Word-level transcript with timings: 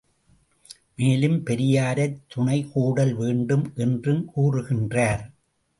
மேலும் 0.95 1.43
பெரியாரைத் 1.43 2.17
துணைக்கோடல் 2.35 3.13
வேண்டும் 3.13 3.71
என்றும் 3.75 4.31
கூறுகின்றார். 4.35 5.23